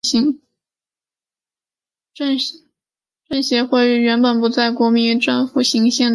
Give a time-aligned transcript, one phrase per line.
[2.11, 6.09] 政协会议原本不在国民政府行宪的预备步骤中。